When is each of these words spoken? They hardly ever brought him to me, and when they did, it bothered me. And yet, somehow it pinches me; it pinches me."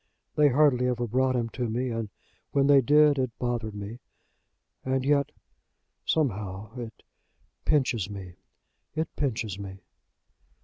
They 0.35 0.49
hardly 0.49 0.87
ever 0.87 1.05
brought 1.05 1.35
him 1.35 1.49
to 1.49 1.69
me, 1.69 1.91
and 1.91 2.09
when 2.53 2.65
they 2.65 2.81
did, 2.81 3.19
it 3.19 3.37
bothered 3.37 3.75
me. 3.75 3.99
And 4.83 5.05
yet, 5.05 5.31
somehow 6.07 6.75
it 6.79 7.03
pinches 7.65 8.09
me; 8.09 8.37
it 8.95 9.15
pinches 9.15 9.59
me." 9.59 9.83